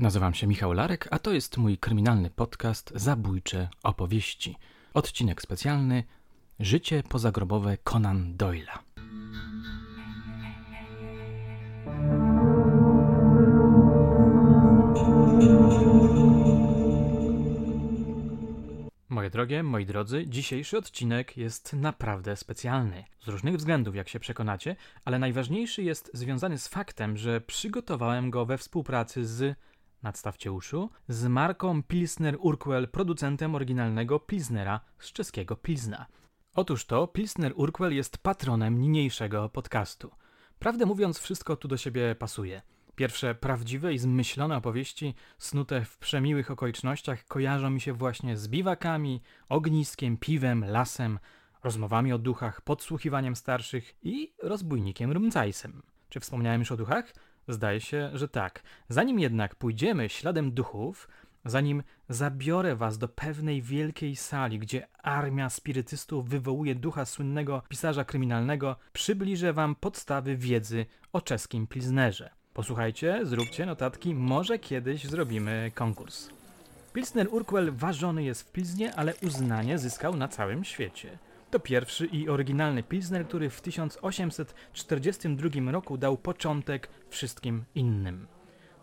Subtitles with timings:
[0.00, 4.56] Nazywam się Michał Larek, a to jest mój kryminalny podcast Zabójcze opowieści.
[4.94, 6.04] Odcinek specjalny
[6.60, 8.78] Życie pozagrobowe Conan Doyle'a.
[19.08, 23.04] Moje drogie, moi drodzy, dzisiejszy odcinek jest naprawdę specjalny.
[23.20, 28.46] Z różnych względów, jak się przekonacie, ale najważniejszy jest związany z faktem, że przygotowałem go
[28.46, 29.58] we współpracy z
[30.02, 36.06] nadstawcie uszu, z marką Pilsner Urquell, producentem oryginalnego Pilsnera z czeskiego Pilsna.
[36.54, 40.10] Otóż to Pilsner Urquell jest patronem niniejszego podcastu.
[40.58, 42.62] Prawdę mówiąc, wszystko tu do siebie pasuje.
[42.94, 49.22] Pierwsze prawdziwe i zmyślone opowieści, snute w przemiłych okolicznościach, kojarzą mi się właśnie z biwakami,
[49.48, 51.18] ogniskiem, piwem, lasem,
[51.64, 55.82] rozmowami o duchach, podsłuchiwaniem starszych i rozbójnikiem Rumcajsem.
[56.08, 57.12] Czy wspomniałem już o duchach?
[57.48, 58.62] Zdaje się, że tak.
[58.88, 61.08] Zanim jednak pójdziemy śladem duchów,
[61.44, 68.76] zanim zabiorę was do pewnej wielkiej sali, gdzie armia spirytystów wywołuje ducha słynnego pisarza kryminalnego,
[68.92, 72.30] przybliżę wam podstawy wiedzy o czeskim Pilsnerze.
[72.54, 76.28] Posłuchajcie, zróbcie notatki, może kiedyś zrobimy konkurs.
[76.92, 81.18] Pilsner Urquell ważony jest w Pilsnie, ale uznanie zyskał na całym świecie.
[81.50, 88.26] To pierwszy i oryginalny Pilsner, który w 1842 roku dał początek wszystkim innym.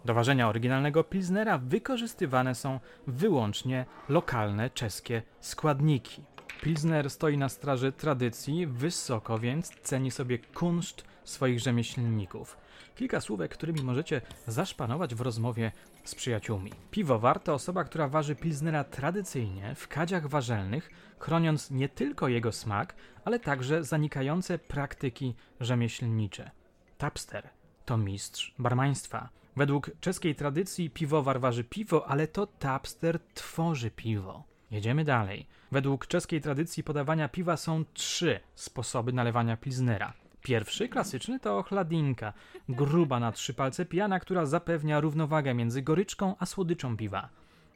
[0.05, 6.21] Do ważenia oryginalnego Pilsnera wykorzystywane są wyłącznie lokalne czeskie składniki.
[6.61, 12.57] Pilsner stoi na straży tradycji, wysoko więc ceni sobie kunszt swoich rzemieślników.
[12.95, 15.71] Kilka słówek, którymi możecie zaszpanować w rozmowie
[16.03, 16.71] z przyjaciółmi.
[16.91, 22.95] Piwowar to osoba, która waży pilznera tradycyjnie w kadziach warzelnych, chroniąc nie tylko jego smak,
[23.25, 26.51] ale także zanikające praktyki rzemieślnicze.
[26.97, 27.49] Tapster
[27.85, 29.29] to mistrz barmaństwa.
[29.55, 34.43] Według czeskiej tradycji piwowar waży piwo, ale to tapster tworzy piwo.
[34.71, 35.47] Jedziemy dalej.
[35.71, 40.13] Według czeskiej tradycji podawania piwa są trzy sposoby nalewania pilznera.
[40.45, 42.33] Pierwszy, klasyczny, to chladinka,
[42.69, 47.29] gruba na trzy palce pijana, która zapewnia równowagę między goryczką a słodyczą piwa.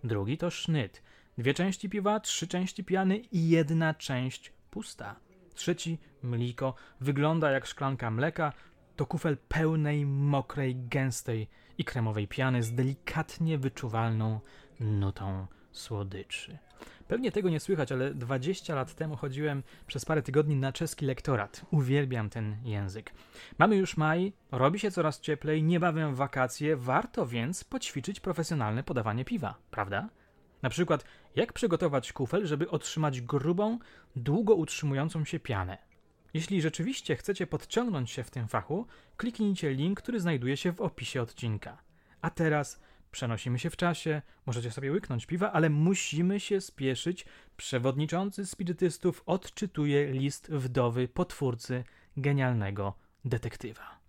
[0.04, 1.04] Drugi to sznyt,
[1.38, 5.16] dwie części piwa, trzy części pijany i jedna część pusta.
[5.54, 8.54] Trzeci, mliko, wygląda jak szklanka mleka,
[8.96, 11.48] to kufel pełnej, mokrej, gęstej
[11.78, 14.40] i kremowej piany z delikatnie wyczuwalną
[14.80, 16.58] nutą słodyczy.
[17.08, 21.66] Pewnie tego nie słychać, ale 20 lat temu chodziłem przez parę tygodni na czeski lektorat.
[21.72, 23.14] Uwielbiam ten język.
[23.58, 29.56] Mamy już maj, robi się coraz cieplej, niebawem wakacje, warto więc poćwiczyć profesjonalne podawanie piwa,
[29.72, 30.10] prawda?
[30.62, 33.80] Na przykład, jak przygotować kufel, żeby otrzymać grubą,
[34.16, 35.78] długo utrzymującą się pianę.
[36.34, 41.22] Jeśli rzeczywiście chcecie podciągnąć się w tym fachu, kliknijcie link, który znajduje się w opisie
[41.22, 41.78] odcinka.
[42.22, 42.82] A teraz
[43.12, 47.26] Przenosimy się w czasie, możecie sobie łyknąć piwa, ale musimy się spieszyć.
[47.58, 51.84] Przewodniczący spirytystów odczytuje list wdowy potwórcy
[52.18, 52.94] genialnego
[53.26, 54.00] detektywa.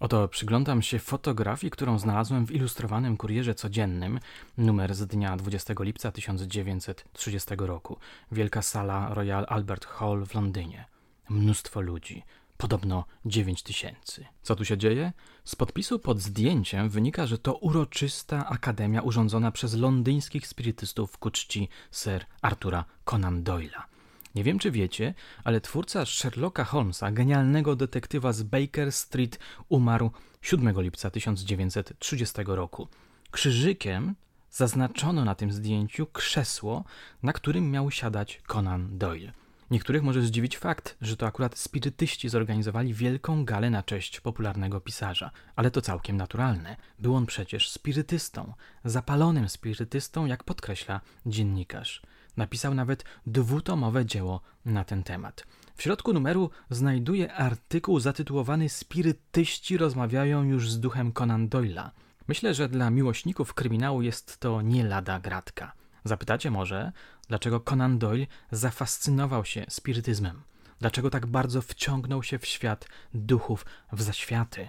[0.00, 4.20] Oto przyglądam się fotografii, którą znalazłem w ilustrowanym kurierze codziennym,
[4.58, 7.98] numer z dnia 20 lipca 1930 roku.
[8.32, 10.97] Wielka sala Royal Albert Hall w Londynie
[11.28, 12.22] mnóstwo ludzi.
[12.56, 14.26] Podobno 9 tysięcy.
[14.42, 15.12] Co tu się dzieje?
[15.44, 21.68] Z podpisu pod zdjęciem wynika, że to uroczysta akademia urządzona przez londyńskich spirytystów ku czci
[21.92, 23.82] Sir Artura Conan Doyle'a.
[24.34, 30.10] Nie wiem, czy wiecie, ale twórca Sherlocka Holmesa, genialnego detektywa z Baker Street, umarł
[30.42, 32.88] 7 lipca 1930 roku.
[33.30, 34.14] Krzyżykiem
[34.50, 36.84] zaznaczono na tym zdjęciu krzesło,
[37.22, 39.32] na którym miał siadać Conan Doyle.
[39.70, 45.30] Niektórych może zdziwić fakt, że to akurat spirytyści zorganizowali wielką galę na cześć popularnego pisarza,
[45.56, 46.76] ale to całkiem naturalne.
[46.98, 52.02] Był on przecież spirytystą, zapalonym spirytystą, jak podkreśla dziennikarz.
[52.36, 55.44] Napisał nawet dwutomowe dzieło na ten temat.
[55.76, 61.90] W środku numeru znajduje artykuł zatytułowany Spirytyści rozmawiają już z duchem Conan Doyle'a.
[62.28, 65.72] Myślę, że dla miłośników kryminału jest to nie lada gratka.
[66.04, 66.92] Zapytacie może,
[67.28, 70.42] dlaczego Conan Doyle zafascynował się spirytyzmem?
[70.80, 74.68] Dlaczego tak bardzo wciągnął się w świat duchów, w zaświaty?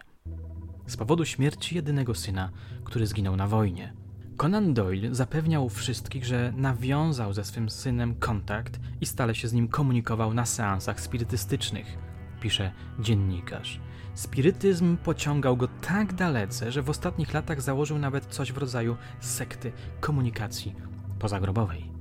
[0.88, 2.52] Z powodu śmierci jedynego syna,
[2.84, 3.94] który zginął na wojnie.
[4.38, 9.68] Conan Doyle zapewniał wszystkich, że nawiązał ze swym synem kontakt i stale się z nim
[9.68, 11.98] komunikował na seansach spirytystycznych,
[12.42, 13.80] pisze dziennikarz.
[14.14, 19.72] Spirytyzm pociągał go tak dalece, że w ostatnich latach założył nawet coś w rodzaju sekty
[20.00, 20.76] komunikacji
[21.20, 21.99] pozagrobowej.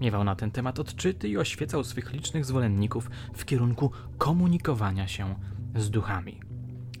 [0.00, 5.34] Miewał na ten temat odczyty i oświecał swych licznych zwolenników w kierunku komunikowania się
[5.74, 6.40] z duchami.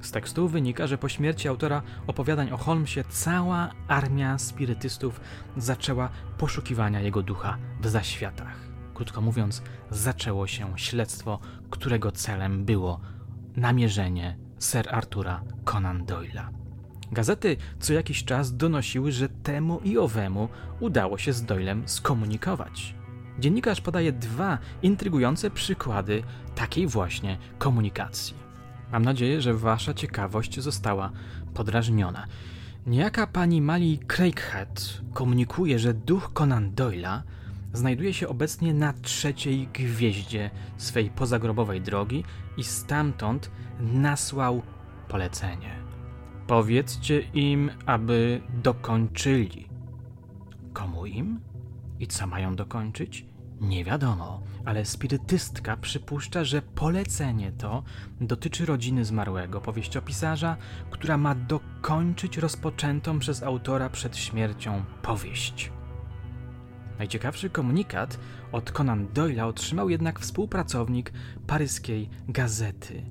[0.00, 5.20] Z tekstu wynika, że po śmierci autora opowiadań o Holmesie cała armia spirytystów
[5.56, 6.08] zaczęła
[6.38, 8.56] poszukiwania jego ducha w zaświatach.
[8.94, 11.38] Krótko mówiąc, zaczęło się śledztwo,
[11.70, 13.00] którego celem było
[13.56, 16.65] namierzenie Sir Artura Conan Doyle'a.
[17.12, 20.48] Gazety co jakiś czas donosiły, że temu i owemu
[20.80, 22.94] udało się z Doylem skomunikować.
[23.38, 26.22] Dziennikarz podaje dwa intrygujące przykłady
[26.54, 28.36] takiej właśnie komunikacji.
[28.92, 31.10] Mam nadzieję, że wasza ciekawość została
[31.54, 32.26] podrażniona.
[32.86, 37.20] Niejaka pani Mali Craighead komunikuje, że duch Conan Doyle'a
[37.72, 42.24] znajduje się obecnie na trzeciej gwieździe swej pozagrobowej drogi
[42.56, 43.50] i stamtąd
[43.80, 44.62] nasłał
[45.08, 45.85] polecenie.
[46.46, 49.68] Powiedzcie im, aby dokończyli.
[50.72, 51.40] Komu im?
[52.00, 53.26] I co mają dokończyć?
[53.60, 57.82] Nie wiadomo, ale spirytystka przypuszcza, że polecenie to
[58.20, 60.56] dotyczy rodziny zmarłego powieściopisarza,
[60.90, 65.72] która ma dokończyć rozpoczętą przez autora przed śmiercią powieść.
[66.98, 68.18] Najciekawszy komunikat
[68.52, 71.12] od Conan Doyle'a otrzymał jednak współpracownik
[71.46, 73.02] paryskiej gazety.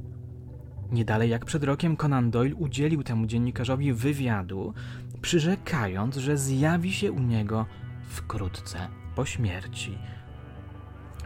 [0.91, 4.73] Nie dalej jak przed rokiem Conan Doyle udzielił temu dziennikarzowi wywiadu,
[5.21, 7.65] przyrzekając, że zjawi się u niego
[8.09, 9.97] wkrótce po śmierci.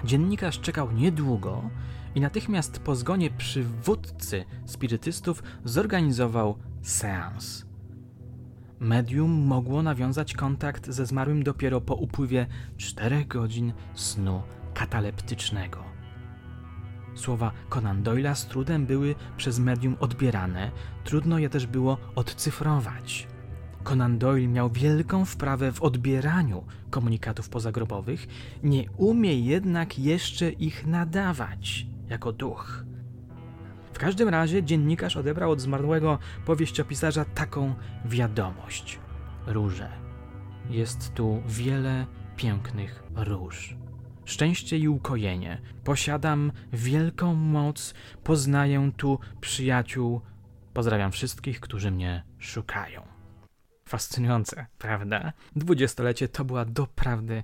[0.04, 1.70] Dziennikarz czekał niedługo
[2.16, 7.66] i natychmiast po zgonie przywódcy spirytystów zorganizował seans.
[8.80, 12.48] Medium mogło nawiązać kontakt ze zmarłym dopiero po upływie
[12.78, 14.42] czterech godzin snu
[14.74, 15.89] kataleptycznego.
[17.20, 20.72] Słowa Conan Doyle'a z trudem były przez medium odbierane,
[21.04, 23.28] trudno je też było odcyfrować.
[23.84, 28.28] Conan Doyle miał wielką wprawę w odbieraniu komunikatów pozagrobowych,
[28.64, 32.84] nie umie jednak jeszcze ich nadawać jako duch.
[33.94, 37.76] W każdym razie dziennikarz odebrał od zmarłego powieściopisarza taką
[38.06, 39.00] wiadomość:
[39.48, 39.90] Róże.
[40.70, 42.06] Jest tu wiele
[42.36, 43.78] pięknych róż.
[44.30, 45.62] Szczęście i ukojenie.
[45.84, 47.94] Posiadam wielką moc,
[48.24, 50.22] poznaję tu przyjaciół.
[50.74, 53.02] Pozdrawiam wszystkich, którzy mnie szukają.
[53.86, 55.34] Fascynujące, prawda?
[55.56, 57.44] Dwudziestolecie to była doprawdy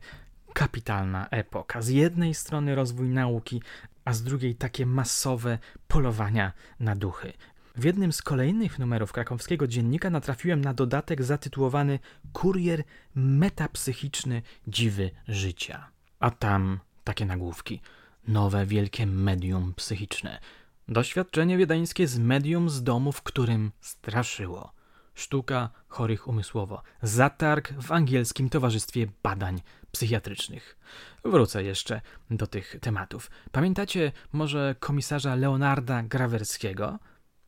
[0.54, 1.82] kapitalna epoka.
[1.82, 3.62] Z jednej strony rozwój nauki,
[4.06, 7.34] a z drugiej takie masowe polowania na duchy.
[7.76, 12.00] W jednym z kolejnych numerów krakowskiego dziennika natrafiłem na dodatek zatytułowany
[12.34, 12.84] Kurier
[13.16, 15.95] metapsychiczny dziwy życia.
[16.20, 17.82] A tam takie nagłówki.
[18.28, 20.40] Nowe wielkie medium psychiczne.
[20.88, 24.74] Doświadczenie wiedeńskie z medium z domu, w którym straszyło.
[25.16, 26.82] Sztuka chorych umysłowo.
[27.02, 30.78] Zatarg w angielskim Towarzystwie Badań Psychiatrycznych.
[31.24, 33.32] Wrócę jeszcze do tych tematów.
[33.52, 37.00] Pamiętacie może komisarza Leonarda Grawerskiego?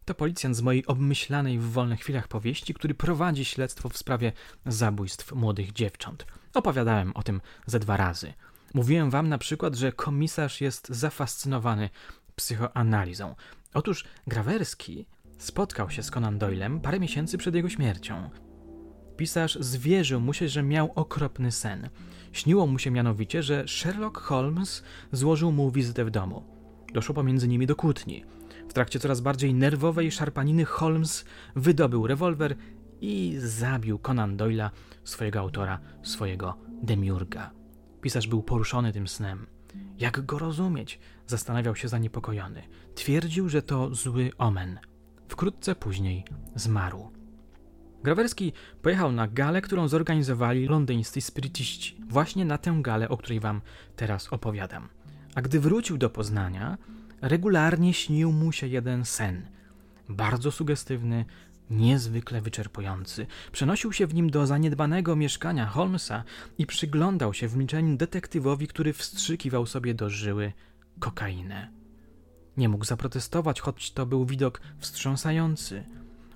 [0.06, 4.32] To policjant z mojej obmyślanej w wolnych chwilach powieści, który prowadzi śledztwo w sprawie
[4.66, 6.26] zabójstw młodych dziewcząt.
[6.54, 8.34] Opowiadałem o tym ze dwa razy.
[8.78, 11.90] Mówiłem wam na przykład, że komisarz jest zafascynowany
[12.36, 13.36] psychoanalizą.
[13.74, 15.06] Otóż Grawerski
[15.38, 18.30] spotkał się z Conan Doylem parę miesięcy przed jego śmiercią.
[19.18, 21.90] Pisarz zwierzył mu się, że miał okropny sen.
[22.32, 26.44] Śniło mu się mianowicie, że Sherlock Holmes złożył mu wizytę w domu.
[26.94, 28.26] Doszło pomiędzy nimi do kłótni.
[28.70, 31.26] W trakcie coraz bardziej nerwowej szarpaniny Holmes
[31.56, 32.56] wydobył rewolwer
[33.02, 34.72] i zabił Conan Doyla,
[35.04, 37.57] swojego autora, swojego demiurga.
[38.02, 39.48] Pisarz był poruszony tym snem.
[40.00, 41.00] Jak go rozumieć?
[41.28, 42.64] Zastanawiał się zaniepokojony.
[42.96, 44.80] Twierdził, że to zły omen.
[45.28, 46.26] Wkrótce później
[46.56, 47.12] zmarł.
[48.04, 51.98] Grawerski pojechał na galę, którą zorganizowali londyńscy spirytyści.
[52.08, 53.62] Właśnie na tę galę, o której wam
[53.96, 54.90] teraz opowiadam.
[55.36, 56.78] A gdy wrócił do Poznania,
[57.22, 59.50] regularnie śnił mu się jeden sen.
[60.10, 61.26] Bardzo sugestywny,
[61.70, 63.28] niezwykle wyczerpujący.
[63.52, 66.24] Przenosił się w nim do zaniedbanego mieszkania Holmesa
[66.58, 70.54] i przyglądał się w milczeniu detektywowi, który wstrzykiwał sobie do żyły
[71.00, 71.70] kokainę.
[72.58, 75.84] Nie mógł zaprotestować, choć to był widok wstrząsający.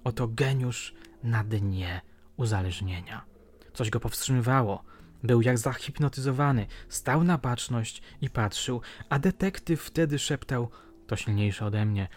[0.04, 2.02] Oto geniusz na dnie
[2.38, 3.26] uzależnienia.
[3.74, 4.84] Coś go powstrzymywało.
[5.24, 10.70] Był jak zahipnotyzowany, stał na baczność i patrzył, a detektyw wtedy szeptał:
[11.08, 12.08] To silniejsze ode mnie.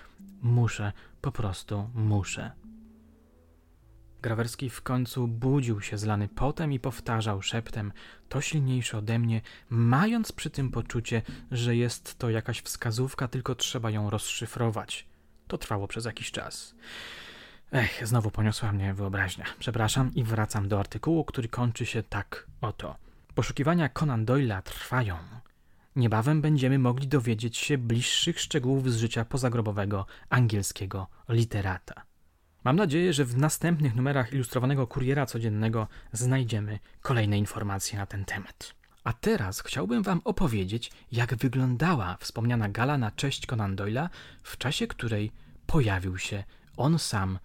[0.43, 2.64] Muszę, po prostu muszę.
[4.25, 7.93] Grawerski w końcu budził się zlany potem i powtarzał szeptem:
[8.29, 9.41] To silniejsze ode mnie,
[9.71, 15.07] mając przy tym poczucie, że jest to jakaś wskazówka, tylko trzeba ją rozszyfrować.
[15.47, 16.75] To trwało przez jakiś czas.
[17.73, 19.45] Ech, znowu poniosła mnie wyobraźnia.
[19.59, 22.97] Przepraszam i wracam do artykułu, który kończy się tak oto.
[23.35, 25.17] Poszukiwania Conan Doyle'a trwają.
[25.97, 32.14] Niebawem będziemy mogli dowiedzieć się bliższych szczegółów z życia pozagrobowego angielskiego literata.
[32.65, 38.75] Mam nadzieję, że w następnych numerach ilustrowanego kuriera codziennego znajdziemy kolejne informacje na ten temat.
[39.05, 44.09] A teraz chciałbym Wam opowiedzieć, jak wyglądała wspomniana gala na cześć Conan Doyle'a,
[44.43, 45.33] w czasie której
[45.67, 46.45] pojawił się
[46.77, 47.39] on sam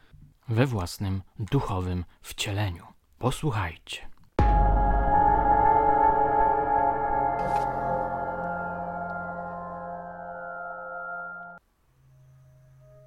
[0.50, 2.86] we własnym duchowym wcieleniu.
[3.18, 4.09] Posłuchajcie.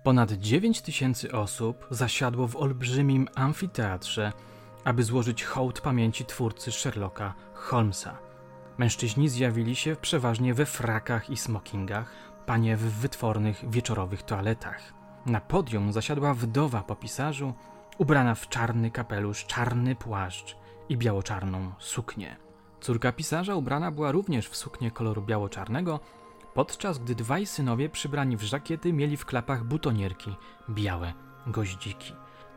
[0.02, 4.32] Ponad 9 tysięcy osób zasiadło w olbrzymim amfiteatrze,
[4.84, 8.18] aby złożyć hołd pamięci twórcy Sherlocka Holmesa.
[8.78, 12.12] Mężczyźni zjawili się przeważnie we frakach i smokingach,
[12.46, 14.92] panie w wytwornych wieczorowych toaletach.
[15.26, 17.54] Na podium zasiadła wdowa po pisarzu,
[17.98, 20.56] ubrana w czarny kapelusz, czarny płaszcz
[20.88, 22.36] i biało-czarną suknię.
[22.80, 26.00] Córka pisarza ubrana była również w suknię koloru biało-czarnego,
[26.54, 30.36] podczas gdy dwaj synowie przybrani w żakiety mieli w klapach butonierki
[30.70, 31.12] białe
[31.46, 32.12] goździki.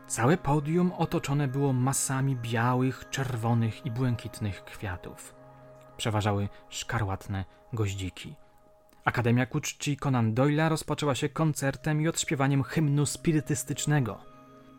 [0.06, 5.34] Całe podium otoczone było masami białych, czerwonych i błękitnych kwiatów.
[5.96, 8.34] Przeważały szkarłatne goździki.
[9.04, 14.18] Akademia ku czci Conan Doyle'a rozpoczęła się koncertem i odśpiewaniem hymnu spirytystycznego.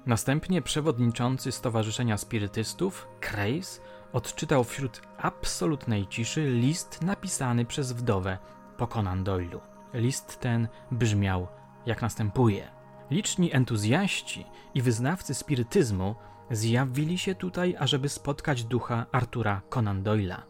[0.06, 3.82] Następnie przewodniczący Stowarzyszenia Spirytystów, Kreis,
[4.14, 8.38] odczytał wśród absolutnej ciszy list napisany przez wdowę
[8.78, 9.60] po Conan Doyle'u.
[9.94, 11.48] List ten brzmiał
[11.86, 12.72] jak następuje.
[13.12, 16.16] Liczni entuzjaści i wyznawcy spirytyzmu
[16.52, 20.42] zjawili się tutaj, ażeby spotkać ducha Artura Conan Doyle'a.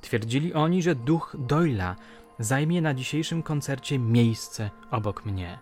[0.00, 1.94] Twierdzili oni, że duch Doyle'a
[2.38, 5.58] zajmie na dzisiejszym koncercie miejsce obok mnie.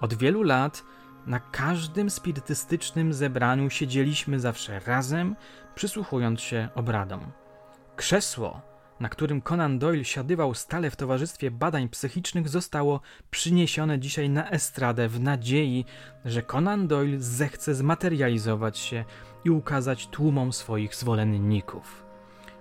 [0.00, 0.82] Od wielu lat
[1.26, 5.36] na każdym spirytystycznym zebraniu siedzieliśmy zawsze razem,
[5.74, 7.20] przysłuchując się obradom.
[7.96, 8.60] Krzesło,
[9.00, 13.00] na którym Conan Doyle siadywał stale w towarzystwie badań psychicznych, zostało
[13.30, 15.84] przyniesione dzisiaj na estradę w nadziei,
[16.24, 19.04] że Conan Doyle zechce zmaterializować się
[19.44, 22.06] i ukazać tłumom swoich zwolenników.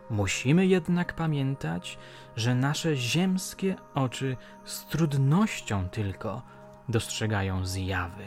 [0.09, 1.97] Musimy jednak pamiętać,
[2.35, 6.41] że nasze ziemskie oczy z trudnością tylko
[6.89, 8.23] dostrzegają zjawy.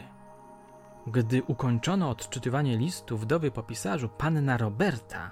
[1.07, 5.31] Gdy ukończono odczytywanie listu wdowy po pisarzu, panna Roberta,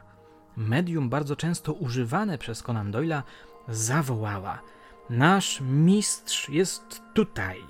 [0.57, 3.23] medium bardzo często używane przez Conan Doyle'a,
[3.67, 4.61] zawołała:
[5.09, 7.63] Nasz mistrz jest tutaj.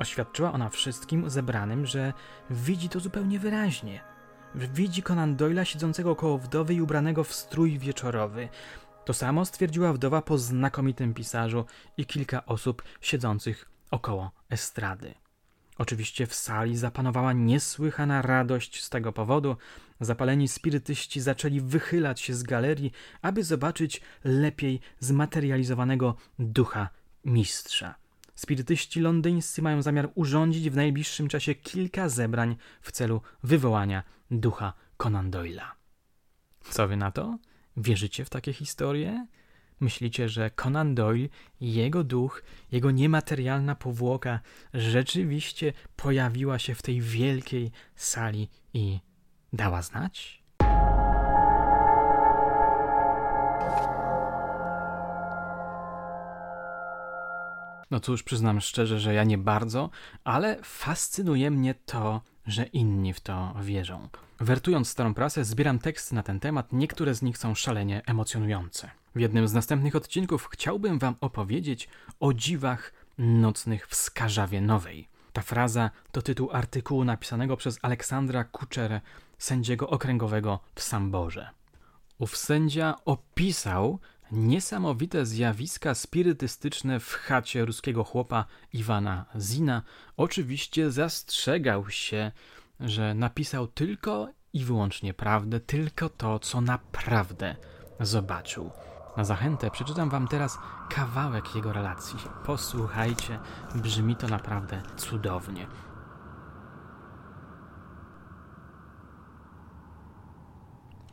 [0.00, 2.12] Oświadczyła ona wszystkim zebranym, że
[2.50, 4.00] widzi to zupełnie wyraźnie.
[4.54, 8.48] Widzi Conan Doyle'a siedzącego koło wdowy i ubranego w strój wieczorowy.
[9.04, 11.64] To samo stwierdziła wdowa po znakomitym pisarzu
[11.96, 15.21] i kilka osób siedzących około estrady.
[15.78, 19.56] Oczywiście w sali zapanowała niesłychana radość z tego powodu.
[20.00, 26.88] Zapaleni spirytyści zaczęli wychylać się z galerii, aby zobaczyć lepiej zmaterializowanego ducha
[27.24, 27.94] mistrza.
[28.34, 35.30] Spirytyści londyńscy mają zamiar urządzić w najbliższym czasie kilka zebrań w celu wywołania ducha Conan
[35.30, 35.66] Doyle'a.
[36.70, 37.38] Co wy na to?
[37.76, 39.26] Wierzycie w takie historie?
[39.82, 41.28] Myślicie, że Conan Doyle,
[41.60, 44.40] jego duch, jego niematerialna powłoka
[44.74, 48.98] rzeczywiście pojawiła się w tej wielkiej sali i
[49.52, 50.42] dała znać?
[57.90, 59.90] No cóż, przyznam szczerze, że ja nie bardzo,
[60.24, 64.08] ale fascynuje mnie to, że inni w to wierzą.
[64.40, 68.90] Wertując starą prasę, zbieram teksty na ten temat, niektóre z nich są szalenie emocjonujące.
[69.14, 71.88] W jednym z następnych odcinków chciałbym Wam opowiedzieć
[72.20, 75.08] o dziwach nocnych w Skarżawie Nowej.
[75.32, 79.00] Ta fraza to tytuł artykułu napisanego przez Aleksandra Kuczerę,
[79.38, 81.50] sędziego okręgowego w Samborze.
[82.18, 83.98] Ów sędzia opisał
[84.32, 89.82] niesamowite zjawiska spirytystyczne w chacie ruskiego chłopa Iwana Zina.
[90.16, 92.32] Oczywiście zastrzegał się,
[92.80, 97.56] że napisał tylko i wyłącznie prawdę, tylko to, co naprawdę
[98.00, 98.70] zobaczył.
[99.16, 100.58] Na zachętę przeczytam wam teraz
[100.90, 102.18] kawałek jego relacji.
[102.46, 103.38] Posłuchajcie,
[103.74, 105.66] brzmi to naprawdę cudownie.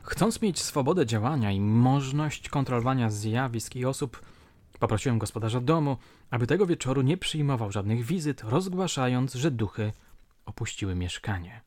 [0.09, 4.21] Chcąc mieć swobodę działania i możliwość kontrolowania zjawisk i osób,
[4.79, 5.97] poprosiłem gospodarza domu,
[6.29, 9.93] aby tego wieczoru nie przyjmował żadnych wizyt, rozgłaszając, że duchy
[10.45, 11.61] opuściły mieszkanie.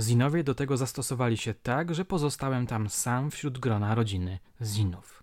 [0.00, 5.22] Zinowie do tego zastosowali się tak, że pozostałem tam sam wśród grona rodziny Zinów.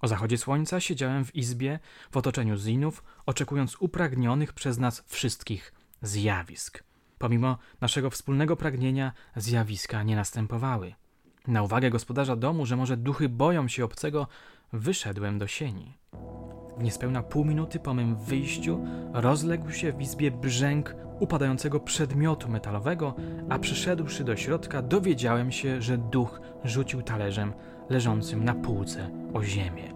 [0.00, 1.78] O zachodzie słońca siedziałem w izbie
[2.10, 6.84] w otoczeniu Zinów, oczekując upragnionych przez nas wszystkich zjawisk.
[7.18, 10.94] Pomimo naszego wspólnego pragnienia, zjawiska nie następowały.
[11.48, 14.26] Na uwagę gospodarza domu, że może duchy boją się obcego,
[14.72, 15.98] wyszedłem do sieni.
[16.78, 23.14] W niespełna pół minuty po mym wyjściu rozległ się w izbie brzęk upadającego przedmiotu metalowego,
[23.48, 27.52] a przyszedłszy do środka dowiedziałem się, że duch rzucił talerzem
[27.88, 29.94] leżącym na półce o ziemię.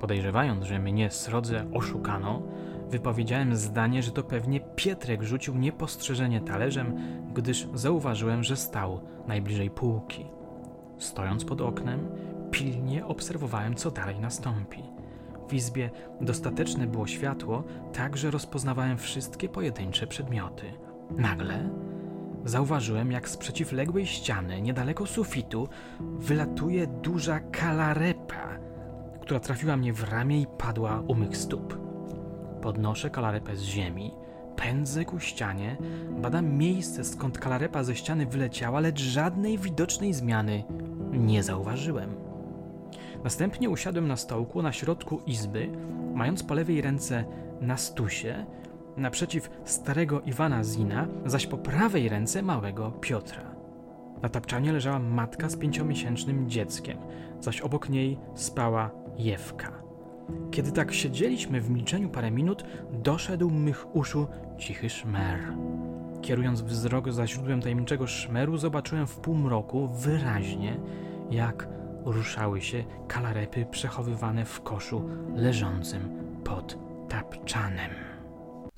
[0.00, 2.42] Podejrzewając, że mnie srodze oszukano,
[2.90, 6.94] wypowiedziałem zdanie, że to pewnie Pietrek rzucił niepostrzeżenie talerzem,
[7.34, 10.26] gdyż zauważyłem, że stał najbliżej półki.
[10.98, 12.08] Stojąc pod oknem,
[12.50, 14.82] pilnie obserwowałem, co dalej nastąpi.
[15.48, 15.90] W izbie
[16.20, 20.66] dostateczne było światło, tak że rozpoznawałem wszystkie pojedyncze przedmioty.
[21.10, 21.70] Nagle
[22.44, 25.68] zauważyłem, jak z przeciwległej ściany, niedaleko sufitu,
[26.00, 28.58] wylatuje duża kalarepa,
[29.20, 31.77] która trafiła mnie w ramię i padła u mych stóp.
[32.62, 34.14] Podnoszę kalarepę z ziemi,
[34.56, 35.76] pędzę ku ścianie,
[36.10, 40.64] badam miejsce, skąd kalarepa ze ściany wyleciała, lecz żadnej widocznej zmiany
[41.12, 42.14] nie zauważyłem.
[43.24, 45.70] Następnie usiadłem na stołku na środku izby,
[46.14, 47.24] mając po lewej ręce
[47.60, 48.46] Nastusie,
[48.96, 53.42] naprzeciw starego Iwana Zina, zaś po prawej ręce małego Piotra.
[54.22, 56.98] Na tapczanie leżała matka z pięciomiesięcznym dzieckiem,
[57.40, 59.87] zaś obok niej spała Jewka.
[60.50, 64.26] Kiedy tak siedzieliśmy w milczeniu parę minut, doszedł mych uszu
[64.58, 65.38] cichy szmer.
[66.22, 70.80] Kierując wzrok za źródłem tajemniczego szmeru, zobaczyłem w półmroku wyraźnie,
[71.30, 71.68] jak
[72.04, 76.08] ruszały się kalarepy przechowywane w koszu leżącym
[76.44, 77.90] pod tapczanem.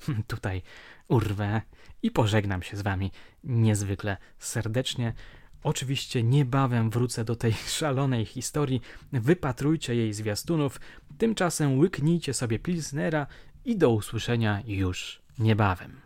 [0.27, 0.61] Tutaj
[1.07, 1.61] urwę
[2.03, 3.11] i pożegnam się z wami
[3.43, 5.13] niezwykle serdecznie.
[5.63, 8.81] Oczywiście niebawem wrócę do tej szalonej historii.
[9.13, 10.79] Wypatrujcie jej zwiastunów.
[11.17, 13.27] Tymczasem łyknijcie sobie pilsnera
[13.65, 16.01] i do usłyszenia już niebawem.